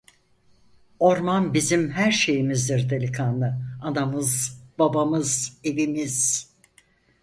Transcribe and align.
Orman 0.99 1.53
bizim 1.53 1.91
her 1.91 2.11
şeyimizdir 2.11 2.89
delikanlı, 2.89 3.57
anamız, 3.81 4.59
babamız, 4.79 5.57
evimiz… 5.63 6.49